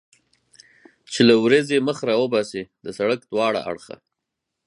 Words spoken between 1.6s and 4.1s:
خپل مخ را وباسي، د سړک دواړه اړخه.